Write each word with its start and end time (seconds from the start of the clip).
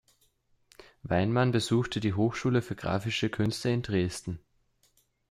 Weinmann 1.03 1.51
besuchte 1.51 1.99
die 1.99 2.15
Hochschule 2.15 2.63
für 2.63 2.75
grafische 2.75 3.29
Künste 3.29 3.69
in 3.69 3.83
Dresden. 3.83 4.39